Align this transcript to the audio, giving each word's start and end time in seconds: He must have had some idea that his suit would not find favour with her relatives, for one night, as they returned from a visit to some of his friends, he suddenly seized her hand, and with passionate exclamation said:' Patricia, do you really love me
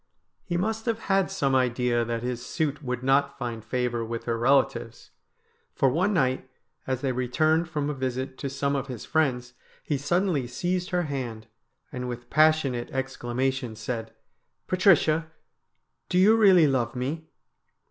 He 0.43 0.57
must 0.57 0.87
have 0.87 0.97
had 1.01 1.29
some 1.29 1.53
idea 1.53 2.03
that 2.03 2.23
his 2.23 2.43
suit 2.43 2.81
would 2.81 3.03
not 3.03 3.37
find 3.37 3.63
favour 3.63 4.03
with 4.03 4.23
her 4.23 4.35
relatives, 4.35 5.11
for 5.75 5.89
one 5.89 6.11
night, 6.11 6.49
as 6.87 7.01
they 7.01 7.11
returned 7.11 7.69
from 7.69 7.87
a 7.87 7.93
visit 7.93 8.35
to 8.39 8.49
some 8.49 8.75
of 8.75 8.87
his 8.87 9.05
friends, 9.05 9.53
he 9.83 9.99
suddenly 9.99 10.47
seized 10.47 10.89
her 10.89 11.03
hand, 11.03 11.45
and 11.91 12.09
with 12.09 12.31
passionate 12.31 12.89
exclamation 12.89 13.75
said:' 13.75 14.11
Patricia, 14.67 15.27
do 16.09 16.17
you 16.17 16.35
really 16.35 16.65
love 16.65 16.95
me 16.95 17.27